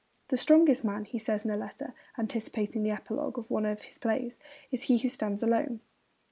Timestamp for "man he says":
0.83-1.45